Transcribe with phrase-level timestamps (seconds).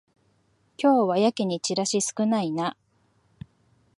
[0.81, 2.75] 今日はやけにチラシ少ないな